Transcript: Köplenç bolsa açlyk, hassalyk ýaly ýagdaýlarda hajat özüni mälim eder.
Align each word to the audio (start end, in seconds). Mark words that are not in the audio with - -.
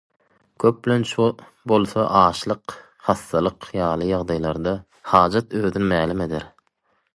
Köplenç 0.61 1.11
bolsa 1.71 2.05
açlyk, 2.21 2.73
hassalyk 3.09 3.69
ýaly 3.81 4.09
ýagdaýlarda 4.15 4.75
hajat 5.13 5.57
özüni 5.63 5.93
mälim 5.95 6.29
eder. 6.29 6.51